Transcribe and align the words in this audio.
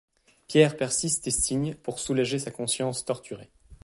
Pierre 0.47 0.77
persiste 0.77 1.27
et 1.27 1.29
signe, 1.29 1.75
pour 1.75 1.99
soulager 1.99 2.39
sa 2.39 2.49
conscience 2.49 3.05
torturée. 3.05 3.51